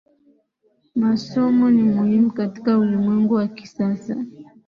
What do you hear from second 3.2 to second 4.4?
wa kisasa